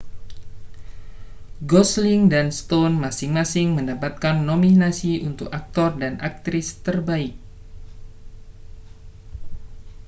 [1.71, 7.33] gosling dan stone masing-masing mendapatkan nominasi untuk aktor dan aktris terbaik